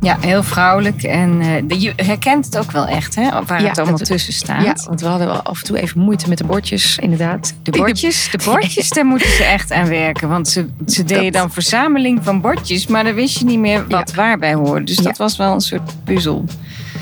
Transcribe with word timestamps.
Ja, 0.00 0.16
heel 0.20 0.42
vrouwelijk. 0.42 1.02
En 1.02 1.40
uh, 1.70 1.80
je 1.80 1.92
herkent 1.96 2.44
het 2.44 2.58
ook 2.58 2.70
wel 2.72 2.86
echt, 2.86 3.14
hè? 3.14 3.28
Waar 3.46 3.62
Ja, 3.62 3.68
het 3.68 3.78
allemaal 3.78 3.98
dat- 3.98 4.06
tussen 4.06 4.32
staat. 4.32 4.64
Ja, 4.64 4.76
want 4.86 5.00
we 5.00 5.06
hadden 5.06 5.26
wel 5.26 5.42
af 5.42 5.58
en 5.58 5.64
toe 5.64 5.80
even 5.80 6.00
moeite 6.00 6.28
met 6.28 6.38
de 6.38 6.44
bordjes, 6.44 6.98
inderdaad. 6.98 7.54
De 7.62 7.70
bordjes, 7.70 8.28
de 8.30 8.40
bordjes, 8.44 8.88
daar 8.88 9.06
moeten 9.06 9.28
ze 9.30 9.44
echt 9.44 9.72
aan 9.72 9.88
werken. 9.88 10.28
Want 10.28 10.48
ze, 10.48 10.66
ze 10.86 11.04
deden 11.04 11.32
dan 11.32 11.50
verzameling 11.50 12.18
van 12.24 12.40
bordjes, 12.40 12.86
maar 12.86 13.04
dan 13.04 13.14
wist 13.14 13.38
je 13.38 13.44
niet 13.44 13.58
meer 13.58 13.86
wat 13.88 14.14
waarbij 14.14 14.54
hoorde. 14.54 14.84
Dus 14.84 14.96
dat 14.96 15.16
was 15.16 15.36
wel 15.36 15.52
een 15.52 15.60
soort 15.60 16.04
puzzel. 16.04 16.44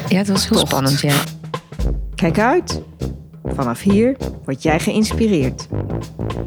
Ja, 0.09 0.17
het 0.19 0.29
was 0.29 0.49
heel 0.49 0.59
Tocht. 0.59 0.71
spannend, 0.71 1.01
ja. 1.01 1.15
Kijk 2.15 2.39
uit! 2.39 2.81
Vanaf 3.55 3.81
hier 3.83 4.17
word 4.45 4.63
jij 4.63 4.81
geïnspireerd. 4.81 5.67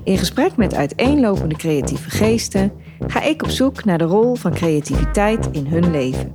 In 0.03 0.17
gesprek 0.17 0.55
met 0.55 0.75
uiteenlopende 0.75 1.55
creatieve 1.55 2.09
geesten 2.09 2.71
ga 3.07 3.21
ik 3.23 3.43
op 3.43 3.49
zoek 3.49 3.85
naar 3.85 3.97
de 3.97 4.03
rol 4.03 4.35
van 4.35 4.53
creativiteit 4.53 5.47
in 5.51 5.65
hun 5.67 5.91
leven. 5.91 6.31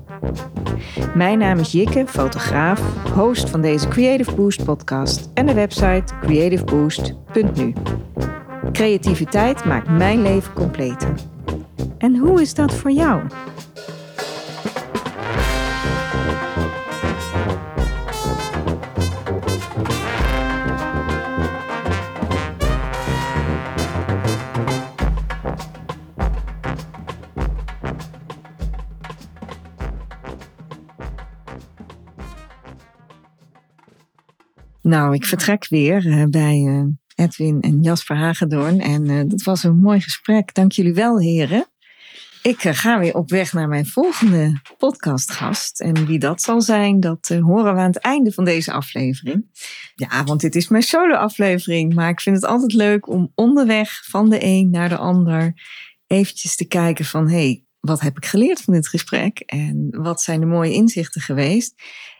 Mijn 1.14 1.38
naam 1.38 1.58
is 1.58 1.72
Jikke, 1.72 2.06
fotograaf, 2.06 2.80
host 3.14 3.50
van 3.50 3.60
deze 3.60 3.88
Creative 3.88 4.34
Boost 4.34 4.64
podcast 4.64 5.30
en 5.34 5.46
de 5.46 5.54
website 5.54 6.04
creativeboost.nu. 6.20 7.72
Creativiteit 8.72 9.64
maakt 9.64 9.88
mijn 9.88 10.22
leven 10.22 10.52
completer. 10.52 11.14
En 11.98 12.16
hoe 12.16 12.40
is 12.40 12.54
dat 12.54 12.74
voor 12.74 12.90
jou? 12.90 13.20
Nou, 34.86 35.14
ik 35.14 35.24
vertrek 35.24 35.68
weer 35.68 36.06
eh, 36.06 36.24
bij 36.24 36.64
eh, 36.66 37.24
Edwin 37.24 37.60
en 37.60 37.82
Jasper 37.82 38.16
Hagedorn. 38.16 38.80
En 38.80 39.10
eh, 39.10 39.22
dat 39.26 39.42
was 39.42 39.62
een 39.62 39.78
mooi 39.78 40.00
gesprek. 40.00 40.54
Dank 40.54 40.72
jullie 40.72 40.94
wel, 40.94 41.20
heren. 41.20 41.66
Ik 42.42 42.60
ga 42.60 42.98
weer 42.98 43.14
op 43.14 43.30
weg 43.30 43.52
naar 43.52 43.68
mijn 43.68 43.86
volgende 43.86 44.60
podcastgast. 44.78 45.80
En 45.80 46.06
wie 46.06 46.18
dat 46.18 46.42
zal 46.42 46.62
zijn, 46.62 47.00
dat 47.00 47.28
horen 47.28 47.74
we 47.74 47.80
aan 47.80 47.86
het 47.86 47.98
einde 47.98 48.32
van 48.32 48.44
deze 48.44 48.72
aflevering. 48.72 49.46
Ja, 49.94 50.24
want 50.24 50.40
dit 50.40 50.54
is 50.54 50.68
mijn 50.68 50.82
solo-aflevering. 50.82 51.94
Maar 51.94 52.08
ik 52.08 52.20
vind 52.20 52.36
het 52.36 52.44
altijd 52.44 52.72
leuk 52.72 53.08
om 53.08 53.32
onderweg 53.34 54.04
van 54.04 54.30
de 54.30 54.38
een 54.44 54.70
naar 54.70 54.88
de 54.88 54.96
ander 54.96 55.52
eventjes 56.06 56.56
te 56.56 56.66
kijken 56.66 57.04
van... 57.04 57.28
hey, 57.28 57.64
wat 57.80 58.00
heb 58.00 58.16
ik 58.16 58.26
geleerd 58.26 58.60
van 58.60 58.74
dit 58.74 58.88
gesprek? 58.88 59.38
En 59.38 59.88
wat 59.90 60.22
zijn 60.22 60.40
de 60.40 60.46
mooie 60.46 60.72
inzichten 60.72 61.20
geweest? 61.20 61.74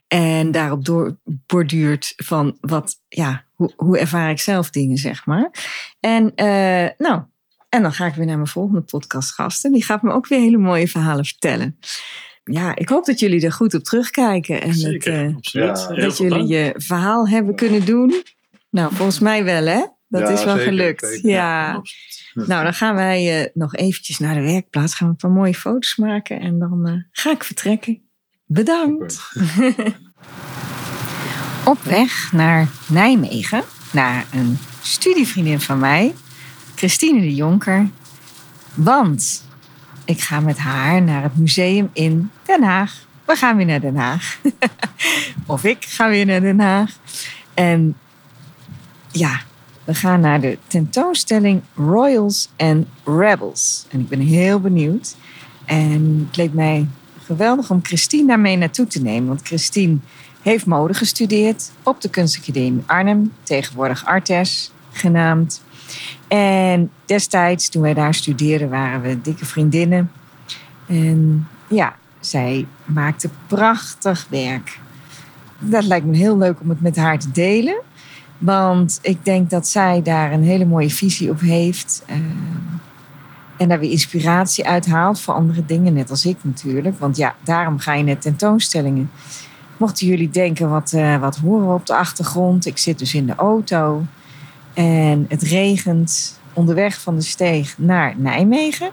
En 0.09 0.51
daarop 0.51 0.85
door 0.85 1.19
borduurt 1.25 2.13
van 2.17 2.57
wat, 2.61 2.95
ja, 3.09 3.45
hoe, 3.55 3.73
hoe 3.77 3.99
ervaar 3.99 4.31
ik 4.31 4.41
zelf 4.41 4.71
dingen, 4.71 4.97
zeg 4.97 5.27
maar. 5.27 5.51
En 6.01 6.35
eh, 6.35 6.89
nou, 6.99 7.23
en 7.69 7.83
dan 7.83 7.93
ga 7.93 8.07
ik 8.07 8.15
weer 8.15 8.27
naar 8.27 8.37
mijn 8.37 8.49
volgende 8.49 8.81
podcastgast. 8.81 9.65
En 9.65 9.73
die 9.73 9.85
gaat 9.85 10.03
me 10.03 10.13
ook 10.13 10.27
weer 10.29 10.41
hele 10.41 10.59
mooie 10.59 10.89
verhalen 10.89 11.25
vertellen. 11.25 11.79
Ja, 12.45 12.77
ik 12.77 12.89
hoop 12.89 13.05
dat 13.05 13.19
jullie 13.21 13.45
er 13.45 13.53
goed 13.53 13.75
op 13.75 13.83
terugkijken. 13.85 14.61
En 14.63 14.75
Zeker, 14.75 15.13
dat, 15.13 15.31
eh, 15.31 15.37
absoluut. 15.37 15.79
ja, 15.79 15.95
Heel 15.95 16.05
dat 16.05 16.17
veel 16.17 16.25
jullie 16.29 16.39
dank. 16.39 16.75
je 16.77 16.81
verhaal 16.85 17.29
hebben 17.29 17.55
kunnen 17.55 17.85
doen. 17.85 18.23
Nou, 18.71 18.95
volgens 18.95 19.19
mij 19.19 19.45
wel, 19.45 19.67
hè? 19.67 19.85
Dat 20.09 20.21
Ja, 20.21 20.29
is 20.29 20.45
wel 20.45 20.57
zeker, 20.57 20.69
gelukt. 20.73 21.07
zeker. 21.07 21.31
ja. 21.31 21.83
Nou, 22.35 22.63
dan 22.65 22.75
gaan 22.75 22.95
wij 22.95 23.43
eh, 23.45 23.51
nog 23.55 23.75
eventjes 23.75 24.19
naar 24.19 24.35
de 24.35 24.41
werkplaats. 24.41 24.95
Gaan 24.95 25.07
we 25.07 25.13
een 25.13 25.19
paar 25.31 25.39
mooie 25.41 25.55
foto's 25.55 25.97
maken. 25.97 26.41
En 26.41 26.59
dan 26.59 26.87
eh, 26.87 26.95
ga 27.11 27.31
ik 27.31 27.45
vertrekken. 27.45 28.06
Bedankt. 28.49 29.33
Op 31.65 31.83
weg 31.83 32.33
naar 32.33 32.69
Nijmegen. 32.87 33.63
Naar 33.91 34.27
een 34.33 34.59
studievriendin 34.81 35.61
van 35.61 35.79
mij. 35.79 36.15
Christine 36.75 37.21
de 37.21 37.35
Jonker. 37.35 37.89
Want 38.75 39.45
ik 40.05 40.21
ga 40.21 40.41
met 40.41 40.59
haar 40.59 41.03
naar 41.03 41.23
het 41.23 41.37
museum 41.37 41.91
in 41.93 42.31
Den 42.43 42.63
Haag. 42.63 43.07
We 43.25 43.37
gaan 43.37 43.57
weer 43.57 43.67
naar 43.67 43.81
Den 43.81 43.97
Haag. 43.97 44.39
of 45.47 45.65
ik 45.65 45.85
ga 45.85 46.09
weer 46.09 46.27
naar 46.27 46.41
Den 46.41 46.61
Haag. 46.61 46.91
En 47.55 47.97
ja, 49.11 49.41
we 49.85 49.95
gaan 49.95 50.21
naar 50.21 50.41
de 50.41 50.59
tentoonstelling 50.67 51.63
Royals 51.75 52.49
and 52.57 52.87
Rebels. 53.05 53.87
En 53.91 54.01
ik 54.01 54.09
ben 54.09 54.21
heel 54.21 54.61
benieuwd. 54.61 55.17
En 55.65 56.25
het 56.27 56.37
leek 56.37 56.53
mij 56.53 56.89
geweldig 57.27 57.71
om 57.71 57.81
Christine 57.83 58.27
daarmee 58.27 58.57
naartoe 58.57 58.87
te 58.87 59.03
nemen. 59.03 59.29
Want 59.29 59.41
Christine 59.43 59.97
heeft 60.43 60.67
mode 60.67 60.95
gestudeerd 60.95 61.71
op 61.83 62.01
de 62.01 62.11
Kunstacademie 62.11 62.83
Arnhem. 62.87 63.33
Tegenwoordig 63.43 64.05
Artes 64.05 64.73
genaamd. 64.93 65.63
En 66.29 66.91
destijds, 67.05 67.69
toen 67.69 67.83
wij 67.83 67.95
daar 67.95 68.15
studeerden, 68.15 68.69
waren 68.69 69.01
we 69.01 69.21
dikke 69.21 69.45
vriendinnen. 69.45 70.11
En 70.87 71.49
ja, 71.69 71.97
zij 72.21 72.67
maakte 72.85 73.31
prachtig 73.47 74.27
werk. 74.31 74.79
Dat 75.59 75.85
lijkt 75.85 76.07
me 76.07 76.17
heel 76.17 76.39
leuk 76.39 76.61
om 76.61 76.69
het 76.69 76.81
met 76.81 76.97
haar 76.97 77.19
te 77.19 77.31
delen. 77.31 77.77
Want 78.39 78.99
ik 79.03 79.25
denk 79.25 79.51
dat 79.51 79.69
zij 79.69 80.03
daar 80.03 80.33
een 80.33 80.43
hele 80.43 80.65
mooie 80.65 80.91
visie 80.91 81.31
op 81.31 81.41
heeft. 81.41 82.03
eh, 82.07 82.17
en 83.57 83.69
daar 83.69 83.79
weer 83.79 83.91
inspiratie 83.91 84.67
uit 84.67 84.87
haalt 84.87 85.21
voor 85.21 85.35
andere 85.35 85.65
dingen, 85.65 85.93
net 85.93 86.11
als 86.11 86.27
ik 86.27 86.37
natuurlijk. 86.41 86.99
Want 86.99 87.17
ja, 87.17 87.35
daarom 87.45 87.79
ga 87.79 87.95
je 87.95 88.05
naar 88.05 88.19
tentoonstellingen. 88.19 89.11
Mochten 89.77 90.07
jullie 90.07 90.31
denken, 90.31 90.71
wat, 90.71 90.93
eh, 90.93 91.19
wat 91.19 91.37
horen 91.37 91.69
we 91.69 91.75
op 91.75 91.87
de 91.87 91.97
achtergrond? 91.97 92.67
Ik 92.67 92.79
zit 92.79 92.99
dus 92.99 93.15
in 93.15 93.27
de 93.27 93.35
auto. 93.35 94.05
En 94.75 95.27
het 95.29 95.43
regent 95.43 96.41
onderweg 96.53 97.01
van 97.01 97.17
de 97.17 97.23
steeg 97.23 97.79
naar 97.79 98.15
Nijmegen. 98.17 98.91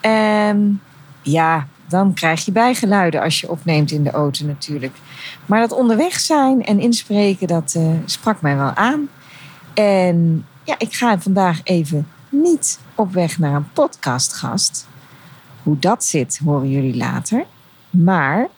En 0.00 0.80
ja, 1.22 1.66
dan 1.88 2.14
krijg 2.14 2.44
je 2.44 2.52
bijgeluiden 2.52 3.20
als 3.22 3.40
je 3.40 3.50
opneemt 3.50 3.90
in 3.90 4.02
de 4.02 4.10
auto 4.10 4.46
natuurlijk. 4.46 4.96
Maar 5.46 5.60
dat 5.60 5.72
onderweg 5.72 6.20
zijn 6.20 6.64
en 6.64 6.80
inspreken, 6.80 7.46
dat 7.46 7.74
eh, 7.76 7.90
sprak 8.04 8.40
mij 8.40 8.56
wel 8.56 8.74
aan. 8.74 9.08
En 9.74 10.46
ja, 10.64 10.74
ik 10.78 10.94
ga 10.94 11.18
vandaag 11.18 11.60
even 11.64 12.06
niet 12.30 12.80
op 12.94 13.12
weg 13.12 13.38
naar 13.38 13.54
een 13.54 13.72
podcastgast. 13.72 14.88
Hoe 15.62 15.78
dat 15.78 16.04
zit, 16.04 16.40
horen 16.44 16.70
jullie 16.70 16.96
later. 16.96 17.44
Maar 17.90 18.48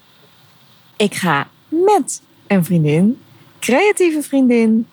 ik 0.96 1.14
ga 1.14 1.48
met 1.68 2.22
een 2.46 2.64
vriendin, 2.64 3.20
creatieve 3.58 4.22
vriendin, 4.22 4.86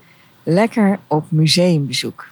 lekker 0.43 0.99
op 1.07 1.31
museumbezoek. 1.31 2.27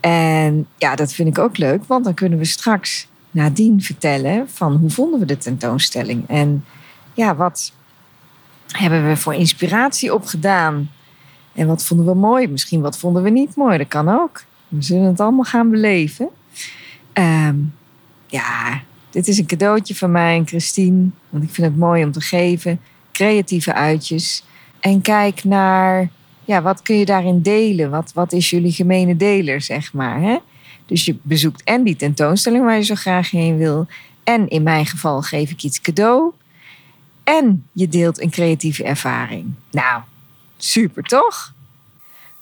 En 0.00 0.66
ja, 0.76 0.94
dat 0.94 1.12
vind 1.12 1.28
ik 1.28 1.38
ook 1.38 1.56
leuk, 1.56 1.84
want 1.84 2.04
dan 2.04 2.14
kunnen 2.14 2.38
we 2.38 2.44
straks 2.44 3.08
nadien 3.30 3.82
vertellen 3.82 4.48
van 4.50 4.76
hoe 4.76 4.90
vonden 4.90 5.20
we 5.20 5.26
de 5.26 5.36
tentoonstelling 5.36 6.28
en 6.28 6.64
ja, 7.14 7.36
wat 7.36 7.72
hebben 8.66 9.08
we 9.08 9.16
voor 9.16 9.34
inspiratie 9.34 10.14
opgedaan 10.14 10.90
en 11.52 11.66
wat 11.66 11.84
vonden 11.84 12.06
we 12.06 12.14
mooi, 12.14 12.48
misschien 12.48 12.80
wat 12.80 12.98
vonden 12.98 13.22
we 13.22 13.30
niet 13.30 13.56
mooi, 13.56 13.78
dat 13.78 13.88
kan 13.88 14.08
ook. 14.08 14.42
We 14.76 14.82
zullen 14.82 15.06
het 15.06 15.20
allemaal 15.20 15.44
gaan 15.44 15.70
beleven. 15.70 16.28
Ehm, 17.12 17.56
ja, 18.26 18.82
dit 19.10 19.28
is 19.28 19.38
een 19.38 19.46
cadeautje 19.46 19.94
van 19.94 20.10
mij 20.10 20.36
en 20.36 20.46
Christine, 20.46 21.08
want 21.28 21.44
ik 21.44 21.50
vind 21.50 21.66
het 21.66 21.76
mooi 21.76 22.04
om 22.04 22.12
te 22.12 22.20
geven, 22.20 22.80
creatieve 23.12 23.74
uitjes 23.74 24.44
en 24.80 25.00
kijk 25.00 25.44
naar 25.44 26.08
ja, 26.44 26.62
wat 26.62 26.82
kun 26.82 26.96
je 26.96 27.04
daarin 27.04 27.42
delen? 27.42 27.90
Wat, 27.90 28.12
wat 28.12 28.32
is 28.32 28.50
jullie 28.50 28.72
gemene 28.72 29.16
deler, 29.16 29.60
zeg 29.60 29.92
maar? 29.92 30.20
Hè? 30.20 30.36
Dus 30.86 31.04
je 31.04 31.16
bezoekt 31.22 31.62
en 31.62 31.82
die 31.82 31.96
tentoonstelling 31.96 32.64
waar 32.64 32.76
je 32.76 32.82
zo 32.82 32.94
graag 32.94 33.30
heen 33.30 33.56
wil. 33.56 33.86
En 34.24 34.48
in 34.48 34.62
mijn 34.62 34.86
geval 34.86 35.22
geef 35.22 35.50
ik 35.50 35.62
iets 35.62 35.80
cadeau. 35.80 36.32
En 37.24 37.66
je 37.72 37.88
deelt 37.88 38.20
een 38.20 38.30
creatieve 38.30 38.84
ervaring. 38.84 39.52
Nou, 39.70 40.02
super 40.56 41.02
toch? 41.02 41.54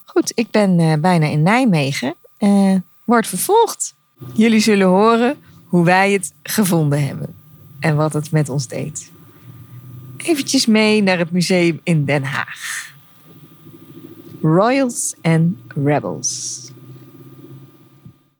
Goed, 0.04 0.32
ik 0.34 0.50
ben 0.50 0.78
eh, 0.78 0.92
bijna 0.98 1.26
in 1.26 1.42
Nijmegen. 1.42 2.14
Eh 2.44 2.74
wordt 3.04 3.26
vervolgd. 3.26 3.94
Jullie 4.32 4.60
zullen 4.60 4.86
horen 4.86 5.36
hoe 5.66 5.84
wij 5.84 6.12
het 6.12 6.32
gevonden 6.42 7.06
hebben. 7.06 7.34
En 7.80 7.96
wat 7.96 8.12
het 8.12 8.30
met 8.30 8.48
ons 8.48 8.66
deed. 8.68 9.10
Eventjes 10.16 10.66
mee 10.66 11.02
naar 11.02 11.18
het 11.18 11.30
museum 11.30 11.80
in 11.82 12.04
Den 12.04 12.24
Haag. 12.24 12.92
Royals 14.42 15.14
and 15.22 15.56
Rebels. 15.84 16.60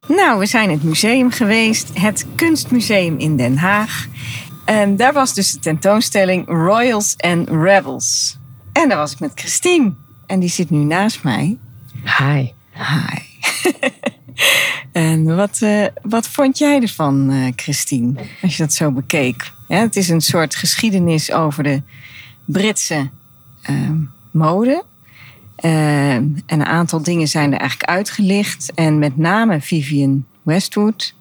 Nou, 0.07 0.39
we 0.39 0.47
zijn 0.47 0.71
het 0.71 0.83
museum 0.83 1.31
geweest, 1.31 1.99
het 1.99 2.27
Kunstmuseum 2.35 3.19
in 3.19 3.37
Den 3.37 3.57
Haag. 3.57 4.07
En 4.65 4.97
daar 4.97 5.13
was 5.13 5.35
dus 5.35 5.53
de 5.53 5.59
tentoonstelling 5.59 6.47
Royals 6.47 7.15
and 7.17 7.49
Rebels. 7.49 8.39
En 8.73 8.89
daar 8.89 8.99
was 8.99 9.13
ik 9.13 9.21
met 9.21 9.33
Christine. 9.35 9.95
En 10.27 10.41
die 10.41 10.49
zit 10.49 10.71
nu 10.71 10.79
naast 10.79 11.23
mij. 11.23 11.59
Hi. 12.19 12.51
Hi. 12.73 13.24
en 14.93 15.37
wat, 15.37 15.59
eh, 15.63 15.87
wat 16.03 16.29
vond 16.29 16.59
jij 16.59 16.81
ervan, 16.81 17.31
eh, 17.31 17.53
Christine, 17.57 18.15
als 18.43 18.57
je 18.57 18.63
dat 18.63 18.75
zo 18.75 18.91
bekeek? 18.91 19.53
Het 19.69 19.97
is 19.97 20.09
een 20.09 20.21
soort 20.21 20.55
geschiedenis 20.55 21.33
over 21.33 21.63
de 21.63 21.83
Britse 22.45 23.11
ehm, 23.63 23.97
mode. 24.33 24.85
Ehm, 25.57 26.25
en 26.47 26.61
een 26.61 26.65
aantal 26.65 27.03
dingen 27.03 27.29
zijn 27.29 27.53
er 27.53 27.59
eigenlijk 27.59 27.91
uitgelicht. 27.91 28.73
En 28.75 28.99
met 28.99 29.17
name 29.17 29.61
Vivian 29.61 30.25
Westwood, 30.43 31.15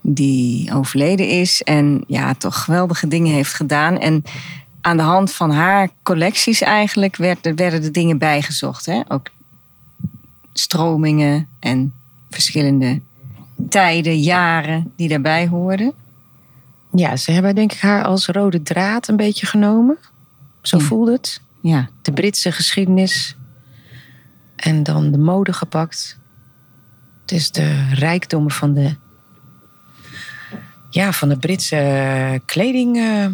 die 0.00 0.74
overleden 0.74 1.28
is 1.28 1.62
en 1.62 2.04
ja, 2.06 2.34
toch 2.34 2.64
geweldige 2.64 3.08
dingen 3.08 3.32
heeft 3.32 3.54
gedaan. 3.54 3.98
En 3.98 4.24
aan 4.80 4.96
de 4.96 5.02
hand 5.02 5.32
van 5.32 5.50
haar 5.50 5.88
collecties 6.02 6.60
eigenlijk 6.60 7.16
werd, 7.16 7.52
werden 7.54 7.82
de 7.82 7.90
dingen 7.90 8.18
bijgezocht. 8.18 8.86
Hè? 8.86 9.00
Ook 9.08 9.26
stromingen 10.58 11.48
en 11.60 11.92
verschillende 12.30 13.00
tijden, 13.68 14.20
jaren 14.20 14.92
die 14.96 15.08
daarbij 15.08 15.48
hoorden. 15.48 15.92
Ja, 16.92 17.16
ze 17.16 17.32
hebben 17.32 17.54
denk 17.54 17.72
ik 17.72 17.80
haar 17.80 18.04
als 18.04 18.26
rode 18.26 18.62
draad 18.62 19.08
een 19.08 19.16
beetje 19.16 19.46
genomen. 19.46 19.96
Zo 20.62 20.78
Ja. 20.78 20.84
voelde 20.84 21.12
het. 21.12 21.40
Ja, 21.60 21.88
De 22.02 22.12
Britse 22.12 22.52
geschiedenis. 22.52 23.36
En 24.56 24.82
dan 24.82 25.10
de 25.10 25.18
mode 25.18 25.52
gepakt. 25.52 26.18
Het 27.20 27.32
is 27.32 27.50
de 27.50 27.88
rijkdommen 27.92 28.50
van 28.52 28.74
de... 28.74 28.94
Ja, 30.90 31.12
van 31.12 31.28
de 31.28 31.36
Britse 31.38 32.40
kleding. 32.44 32.96
eh, 32.96 33.26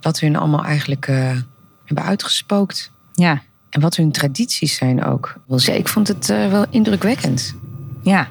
wat 0.00 0.20
hun 0.20 0.36
allemaal 0.36 0.64
eigenlijk 0.64 1.06
eh, 1.08 1.36
hebben 1.84 2.04
uitgespookt. 2.04 2.90
ja, 3.14 3.42
En 3.70 3.80
wat 3.80 3.96
hun 3.96 4.12
tradities 4.12 4.74
zijn 4.74 5.04
ook. 5.04 5.34
Ik 5.66 5.88
vond 5.88 6.08
het 6.08 6.30
eh, 6.30 6.50
wel 6.50 6.66
indrukwekkend. 6.70 7.54
ja. 8.02 8.28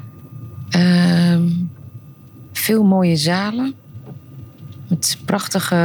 Ehm, 0.69 1.47
veel 2.51 2.83
mooie 2.83 3.15
zalen. 3.15 3.73
Met 4.87 5.17
prachtige, 5.25 5.75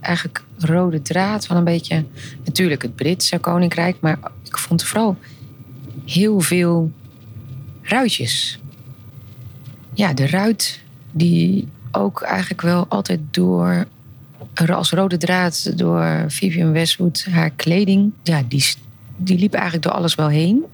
eigenlijk 0.00 0.44
rode 0.58 1.02
draad 1.02 1.46
van 1.46 1.56
een 1.56 1.64
beetje... 1.64 2.04
Natuurlijk 2.44 2.82
het 2.82 2.94
Britse 2.94 3.38
koninkrijk. 3.38 3.96
Maar 4.00 4.18
ik 4.44 4.58
vond 4.58 4.84
vooral 4.84 5.16
heel 6.06 6.40
veel 6.40 6.90
ruitjes. 7.82 8.58
Ja, 9.94 10.12
de 10.12 10.26
ruit 10.26 10.80
die 11.12 11.68
ook 11.92 12.22
eigenlijk 12.22 12.60
wel 12.60 12.86
altijd 12.88 13.20
door... 13.30 13.86
Als 14.54 14.90
rode 14.90 15.16
draad 15.16 15.78
door 15.78 16.24
Vivian 16.28 16.72
Westwood, 16.72 17.26
haar 17.30 17.50
kleding... 17.50 18.12
Ja, 18.22 18.42
die, 18.48 18.64
die 19.16 19.38
liep 19.38 19.54
eigenlijk 19.54 19.84
door 19.84 19.92
alles 19.92 20.14
wel 20.14 20.28
heen. 20.28 20.64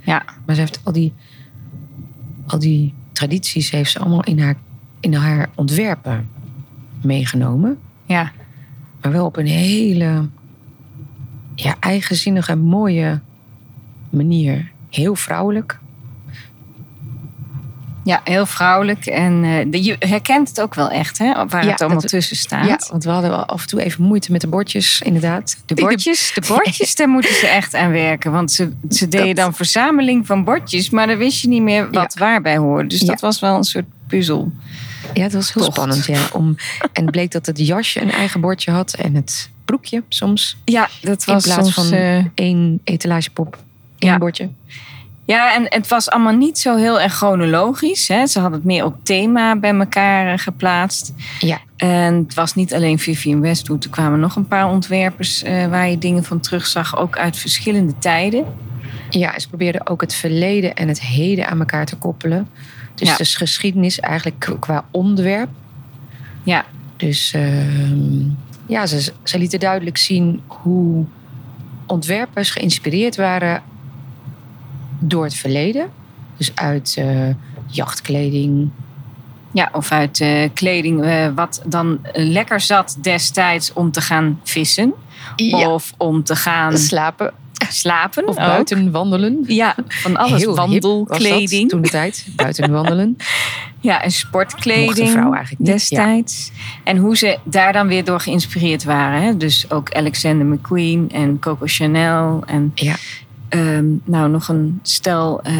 Ja. 0.00 0.24
Maar 0.46 0.54
ze 0.54 0.60
heeft 0.60 0.80
al 0.82 0.92
die, 0.92 1.12
al 2.46 2.58
die 2.58 2.94
tradities 3.12 3.70
heeft 3.70 3.90
ze 3.90 3.98
allemaal 3.98 4.24
in 4.24 4.40
haar, 4.40 4.56
in 5.00 5.14
haar 5.14 5.48
ontwerpen 5.54 6.28
meegenomen. 7.02 7.78
ja. 8.06 8.32
Maar 9.00 9.12
wel 9.14 9.26
op 9.26 9.36
een 9.36 9.46
hele 9.46 10.28
ja, 11.54 11.76
eigenzinnige, 11.80 12.54
mooie 12.54 13.20
manier. 14.10 14.70
Heel 14.90 15.14
vrouwelijk. 15.14 15.78
Ja, 18.06 18.20
heel 18.24 18.46
vrouwelijk. 18.46 19.06
En 19.06 19.44
eh, 19.72 19.84
je 19.84 19.96
herkent 19.98 20.48
het 20.48 20.60
ook 20.60 20.74
wel 20.74 20.90
echt, 20.90 21.18
hè? 21.18 21.46
Waar 21.48 21.64
Ja, 21.64 21.70
het 21.70 21.80
allemaal 21.80 22.00
dat- 22.00 22.10
tussen 22.10 22.36
staat. 22.36 22.66
Ja, 22.66 22.80
want 22.90 23.04
we 23.04 23.10
hadden 23.10 23.30
wel 23.30 23.44
af 23.44 23.62
en 23.62 23.68
toe 23.68 23.82
even 23.82 24.04
moeite 24.04 24.32
met 24.32 24.40
de 24.40 24.46
bordjes, 24.46 25.00
inderdaad. 25.04 25.56
De 25.66 25.74
bordjes, 25.74 26.30
de 26.34 26.42
bordjes, 26.48 26.94
daar 26.94 27.08
moeten 27.08 27.34
ze 27.34 27.46
echt 27.46 27.74
aan 27.74 27.90
werken. 27.90 28.32
Want 28.32 28.52
ze, 28.52 28.72
ze 28.90 29.08
deden 29.08 29.26
Dat- 29.26 29.36
dan 29.36 29.54
verzameling 29.54 30.26
van 30.26 30.44
bordjes, 30.44 30.90
maar 30.90 31.06
dan 31.06 31.16
wist 31.16 31.40
je 31.40 31.48
niet 31.48 31.62
meer 31.62 31.90
wat 31.90 32.14
waarbij 32.18 32.56
hoorde. 32.56 32.88
Dus 32.88 33.00
dat 33.00 33.20
was 33.20 33.40
wel 33.40 33.56
een 33.56 33.64
soort 33.64 33.86
puzzel. 34.06 34.52
Ja, 35.14 35.22
het 35.22 35.32
was 35.32 35.52
heel 35.52 35.62
Tocht. 35.62 35.74
spannend. 35.76 36.06
Ja, 36.06 36.20
om, 36.32 36.56
en 36.92 37.02
het 37.02 37.10
bleek 37.10 37.30
dat 37.30 37.46
het 37.46 37.58
jasje 37.58 38.00
een 38.02 38.10
eigen 38.12 38.40
bordje 38.40 38.70
had 38.70 38.94
en 38.94 39.14
het 39.14 39.50
broekje 39.64 40.02
soms. 40.08 40.56
Ja, 40.64 40.88
dat 41.02 41.26
In 41.26 41.32
was 41.34 41.44
plaats 41.44 41.72
soms, 41.74 41.74
van 41.88 41.98
eh, 41.98 42.24
één 42.34 42.80
etalagepop, 42.84 43.58
één 43.98 44.10
Ja. 44.12 44.18
bordje. 44.18 44.48
Ja, 45.26 45.54
en 45.54 45.66
het 45.68 45.88
was 45.88 46.10
allemaal 46.10 46.36
niet 46.36 46.58
zo 46.58 46.76
heel 46.76 47.00
erg 47.00 47.14
chronologisch. 47.14 48.08
Hè. 48.08 48.26
Ze 48.26 48.40
hadden 48.40 48.58
het 48.58 48.68
meer 48.68 48.84
op 48.84 48.96
thema 49.02 49.56
bij 49.56 49.74
elkaar 49.74 50.32
eh, 50.32 50.38
geplaatst. 50.38 51.12
Ja. 51.40 51.58
En 51.76 52.14
het 52.14 52.34
was 52.34 52.54
niet 52.54 52.74
alleen 52.74 52.98
Vivian 52.98 53.40
Westwood. 53.40 53.84
Er 53.84 53.90
kwamen 53.90 54.20
nog 54.20 54.36
een 54.36 54.46
paar 54.48 54.68
ontwerpers 54.68 55.42
eh, 55.42 55.66
waar 55.66 55.88
je 55.88 55.98
dingen 55.98 56.24
van 56.24 56.40
terugzag. 56.40 56.96
Ook 56.96 57.18
uit 57.18 57.36
verschillende 57.36 57.98
tijden. 57.98 58.44
Ja, 59.10 59.38
ze 59.38 59.48
probeerden 59.48 59.86
ook 59.86 60.00
het 60.00 60.14
verleden 60.14 60.74
en 60.74 60.88
het 60.88 61.00
heden 61.00 61.48
aan 61.48 61.58
elkaar 61.58 61.86
te 61.86 61.96
koppelen. 61.96 62.48
Dus 62.94 63.08
Ja. 63.08 63.16
de 63.16 63.24
geschiedenis 63.24 64.00
eigenlijk 64.00 64.56
qua 64.60 64.84
onderwerp. 64.90 65.48
Ja. 66.42 66.64
Dus 66.96 67.32
ehm, 67.34 68.20
ja, 68.66 68.86
ze, 68.86 69.12
ze 69.22 69.38
lieten 69.38 69.60
duidelijk 69.60 69.96
zien 69.96 70.40
hoe 70.46 71.04
ontwerpers 71.86 72.50
geïnspireerd 72.50 73.16
waren 73.16 73.62
door 74.98 75.24
het 75.24 75.34
verleden. 75.34 75.90
Dus 76.36 76.52
uit 76.54 76.94
eh, 76.98 77.28
jachtkleding. 77.66 78.70
Ja, 79.52 79.68
of 79.72 79.92
uit 79.92 80.20
eh, 80.20 80.48
kleding 80.54 81.04
eh, 81.04 81.28
wat 81.34 81.62
dan 81.66 81.98
lekker 82.12 82.60
zat 82.60 82.96
destijds 83.00 83.72
om 83.72 83.90
te 83.90 84.00
gaan 84.00 84.40
vissen. 84.44 84.94
Of 85.50 85.92
om 85.96 86.22
te 86.24 86.36
gaan 86.36 86.78
slapen 86.78 87.32
slapen. 87.68 88.26
of 88.26 88.38
ook. 88.38 88.46
buiten 88.46 88.90
wandelen. 88.90 89.44
Ja, 89.46 89.74
van 89.88 90.16
alles. 90.16 90.40
Heel 90.40 90.54
Wandelkleding. 90.56 91.68
toen 91.68 91.82
de 91.82 91.88
tijd. 91.88 92.26
Buiten 92.36 92.70
wandelen. 92.70 93.16
Ja, 93.80 94.02
en 94.02 94.10
sportkleding 94.10 95.10
vrouw 95.10 95.32
eigenlijk 95.32 95.58
niet, 95.58 95.72
destijds. 95.72 96.50
En 96.84 96.96
hoe 96.96 97.16
ze 97.16 97.38
daar 97.44 97.72
dan 97.72 97.88
weer 97.88 98.04
door 98.04 98.20
geïnspireerd 98.20 98.84
waren. 98.84 99.22
Hè? 99.22 99.36
Dus 99.36 99.70
ook 99.70 99.94
Alexander 99.94 100.46
McQueen 100.46 101.10
en 101.12 101.38
Coco 101.38 101.66
Chanel. 101.66 102.42
En 102.46 102.72
Ja. 102.74 102.96
Ehm, 103.56 103.84
nou, 104.04 104.30
nog 104.30 104.48
een 104.48 104.78
stel... 104.82 105.40
eh, 105.42 105.54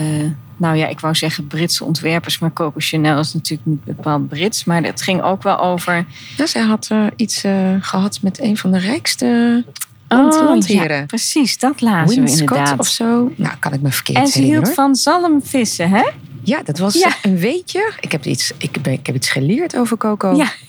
nou 0.56 0.76
ja, 0.76 0.86
ik 0.86 1.00
wou 1.00 1.14
zeggen 1.14 1.46
Britse 1.46 1.84
ontwerpers. 1.84 2.38
Maar 2.38 2.52
Coco 2.52 2.74
Chanel 2.78 3.18
is 3.18 3.34
natuurlijk 3.34 3.68
niet 3.68 3.84
bepaald 3.84 4.28
Brits. 4.28 4.64
Maar 4.64 4.82
het 4.82 5.02
ging 5.02 5.22
ook 5.22 5.42
wel 5.42 5.58
over... 5.60 6.04
Ja, 6.36 6.46
zij 6.46 6.62
had 6.62 6.86
eh, 6.90 7.06
iets 7.16 7.44
eh, 7.44 7.74
gehad 7.80 8.18
met 8.22 8.40
een 8.40 8.56
van 8.56 8.70
de 8.72 8.78
rijkste 8.78 9.64
landheren. 10.08 10.90
Oh, 10.90 10.98
ja, 11.00 11.04
precies, 11.06 11.58
dat 11.58 11.80
lazen 11.80 12.08
we 12.08 12.14
Winscott 12.22 12.40
inderdaad. 12.50 12.78
of 12.78 12.86
zo. 12.88 13.32
Nou, 13.36 13.54
kan 13.58 13.72
ik 13.72 13.80
me 13.80 13.90
verkeerd 13.90 14.18
En 14.18 14.26
ze 14.26 14.42
hield 14.42 14.64
hoor. 14.64 14.74
van 14.74 14.94
zalmvissen, 14.94 15.90
hè? 15.90 16.08
Ja, 16.42 16.62
dat 16.62 16.78
was 16.78 16.94
Ja. 16.94 17.08
een 17.22 17.38
weetje. 17.38 17.92
Ik 18.00 18.12
heb, 18.12 18.24
iets, 18.24 18.52
ik, 18.58 18.82
ben, 18.82 18.92
ik 18.92 19.06
heb 19.06 19.14
iets 19.14 19.28
geleerd 19.28 19.76
over 19.76 19.96
Coco. 19.96 20.36
Ja. 20.36 20.52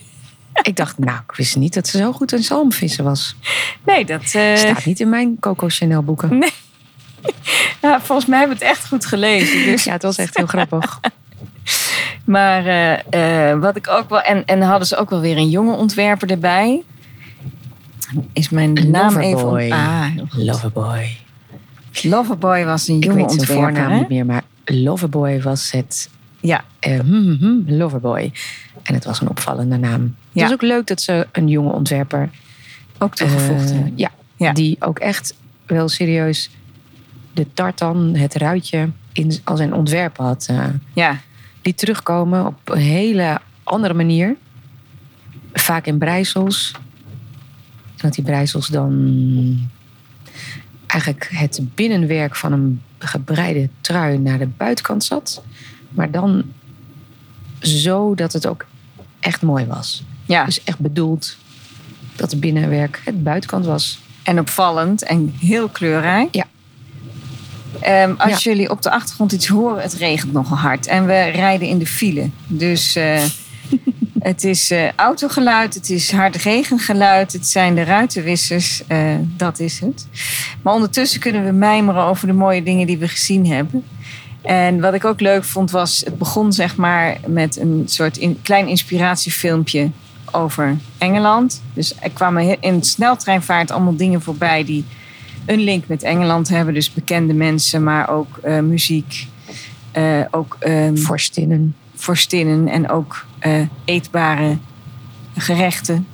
Ik 0.62 0.76
dacht, 0.76 0.98
nou, 0.98 1.18
ik 1.28 1.36
wist 1.36 1.56
niet 1.56 1.74
dat 1.74 1.88
ze 1.88 1.98
zo 1.98 2.12
goed 2.12 2.32
in 2.32 2.42
zalmvissen 2.42 3.04
was. 3.04 3.36
Nee, 3.86 4.04
dat... 4.04 4.22
Staat 4.24 4.84
niet 4.84 5.00
in 5.00 5.08
mijn 5.08 5.36
Coco 5.40 5.66
Chanel 5.68 6.02
boeken. 6.02 6.44
ja, 7.82 8.00
volgens 8.00 8.28
mij 8.28 8.38
hebben 8.38 8.58
we 8.58 8.64
het 8.64 8.74
echt 8.74 8.86
goed 8.88 9.06
gelezen. 9.06 9.64
Dus 9.64 9.84
Ja, 9.84 9.92
het 9.92 10.02
was 10.02 10.16
echt 10.18 10.36
heel 10.36 10.46
grappig. 10.46 11.00
Maar 12.24 12.66
eh, 12.66 13.50
eh, 13.50 13.60
wat 13.60 13.76
ik 13.76 13.88
ook 13.88 14.08
wel. 14.08 14.20
En, 14.20 14.44
en 14.44 14.60
hadden 14.62 14.86
ze 14.86 14.96
ook 14.96 15.10
wel 15.10 15.20
weer 15.20 15.36
een 15.36 15.48
jonge 15.50 15.74
ontwerper 15.76 16.30
erbij. 16.30 16.82
Is 18.32 18.48
mijn 18.48 18.72
naam 18.90 19.16
even. 19.16 19.30
Loverboy. 19.30 19.64
on- 19.66 19.72
Ah. 19.72 20.06
Loverboy. 20.30 21.16
Loverboy 22.02 22.64
was 22.64 22.88
een 22.88 22.96
Ik 22.96 23.04
jonge 23.04 23.16
weet 23.16 23.28
zijn 23.30 23.40
ontwerper. 23.40 23.64
voornaam 23.74 23.90
hè? 23.92 23.98
niet 23.98 24.08
meer, 24.08 24.26
maar 24.26 24.42
Loverboy 24.64 25.42
was 25.42 25.70
het. 25.70 26.10
Ja, 26.40 26.64
hmm, 26.80 27.36
hmm, 27.40 27.64
Loverboy. 27.66 28.32
En 28.82 28.94
het 28.94 29.04
was 29.04 29.20
een 29.20 29.28
opvallende 29.28 29.76
naam. 29.76 30.14
Het 30.32 30.42
was 30.42 30.52
ook 30.52 30.62
leuk 30.62 30.86
dat 30.86 31.00
ze 31.00 31.26
een 31.32 31.48
jonge 31.48 31.72
ontwerper 31.72 32.30
ook 32.98 33.14
toegevoegd. 33.14 33.70
Hebben. 33.70 33.92
ja, 33.96 34.10
Ja. 34.36 34.52
die 34.52 34.76
ook 34.80 34.98
echt 34.98 35.34
wel 35.66 35.88
serieus 35.88 36.50
de 37.32 37.46
tartan, 37.54 38.14
het 38.14 38.34
ruitje, 38.34 38.90
in, 39.12 39.38
als 39.44 39.60
een 39.60 39.72
ontwerp 39.74 40.16
had. 40.16 40.46
eh 40.50 40.66
ja, 40.92 41.20
liet 41.62 41.78
terugkomen 41.78 42.46
op 42.46 42.58
een 42.64 42.78
hele 42.78 43.40
andere 43.62 43.94
manier. 43.94 44.36
Vaak 45.52 45.86
in 45.86 45.98
breisels. 45.98 46.72
Dat 47.96 48.12
die 48.12 48.24
breisels 48.24 48.66
dan 48.66 49.68
eigenlijk 50.86 51.28
het 51.32 51.60
binnenwerk 51.74 52.36
van 52.36 52.52
een 52.52 52.82
gebreide 52.98 53.68
trui 53.80 54.18
naar 54.18 54.38
de 54.38 54.46
buitenkant 54.46 55.04
zat. 55.04 55.42
Maar 55.88 56.10
dan 56.10 56.42
zo 57.60 58.14
dat 58.14 58.32
het 58.32 58.46
ook 58.46 58.66
echt 59.20 59.42
mooi 59.42 59.66
was. 59.66 60.02
ja. 60.26 60.44
Dus 60.44 60.64
echt 60.64 60.78
bedoeld 60.78 61.36
dat 62.16 62.30
het 62.30 62.40
binnenwerk 62.40 63.00
het 63.04 63.22
buitenkant 63.22 63.64
was. 63.66 63.98
En 64.22 64.38
opvallend 64.38 65.02
en 65.02 65.34
heel 65.38 65.68
kleurrijk. 65.68 66.34
Ja. 66.34 66.44
Ehm, 67.80 68.14
als 68.18 68.42
jullie 68.42 68.70
op 68.70 68.82
de 68.82 68.90
achtergrond 68.90 69.32
iets 69.32 69.46
horen, 69.46 69.82
het 69.82 69.94
regent 69.94 70.32
nogal 70.32 70.56
hard. 70.56 70.86
En 70.86 71.06
we 71.06 71.22
rijden 71.22 71.68
in 71.68 71.78
de 71.78 71.86
file. 71.86 72.30
Dus 72.46 72.96
eh, 72.96 73.20
het 74.18 74.44
is 74.44 74.70
eh, 74.70 74.92
autogeluid, 74.96 75.74
het 75.74 75.90
is 75.90 76.12
hard 76.12 76.36
regengeluid, 76.36 77.32
het 77.32 77.46
zijn 77.46 77.74
de 77.74 77.84
ruitenwissers. 77.84 78.86
eh, 78.86 79.14
dat 79.20 79.60
is 79.60 79.80
het. 79.80 80.06
Maar 80.62 80.74
ondertussen 80.74 81.20
kunnen 81.20 81.44
we 81.44 81.52
mijmeren 81.52 82.02
over 82.02 82.26
de 82.26 82.32
mooie 82.32 82.62
dingen 82.62 82.86
die 82.86 82.98
we 82.98 83.08
gezien 83.08 83.46
hebben. 83.46 83.84
En 84.42 84.80
wat 84.80 84.94
ik 84.94 85.04
ook 85.04 85.20
leuk 85.20 85.44
vond 85.44 85.70
was, 85.70 86.02
het 86.04 86.18
begon 86.18 86.52
zeg 86.52 86.76
maar 86.76 87.16
met 87.26 87.56
een 87.56 87.82
soort 87.86 88.16
in, 88.16 88.38
klein 88.42 88.68
inspiratiefilmpje 88.68 89.90
over 90.32 90.76
Engeland. 90.98 91.62
Dus 91.74 91.94
er 92.00 92.10
kwamen 92.10 92.60
in 92.60 92.82
sneltreinvaart 92.82 93.70
allemaal 93.70 93.96
dingen 93.96 94.22
voorbij 94.22 94.64
die 94.64 94.84
een 95.48 95.60
link 95.60 95.86
met 95.86 96.02
Engeland 96.02 96.48
hebben. 96.48 96.74
Dus 96.74 96.92
bekende 96.92 97.34
mensen, 97.34 97.82
maar 97.82 98.10
ook 98.10 98.38
uh, 98.44 98.60
muziek. 98.60 99.26
Uh, 99.96 100.20
ook 100.30 100.56
um, 100.66 100.98
vorstinnen. 100.98 101.74
Vorstinnen 101.94 102.68
en 102.68 102.90
ook 102.90 103.24
uh, 103.46 103.60
eetbare 103.84 104.56
gerechten. 105.36 106.06